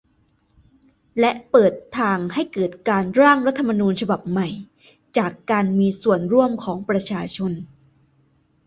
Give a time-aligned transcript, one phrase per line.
[1.19, 4.47] และเปิดทางให้เกิดการ "ร่าง" รัฐธรรมนูญฉบับใหม่
[5.17, 7.51] จากการมีส่วนร่วมของประชาชน